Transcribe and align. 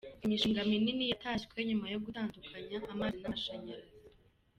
Imishinga 0.25 0.61
minini 0.71 1.03
yatashwe 1.11 1.55
nyuma 1.69 1.85
yo 1.93 1.99
gutandukanya 2.05 2.77
amazi 2.91 3.17
n’amashanyarazi. 3.19 3.97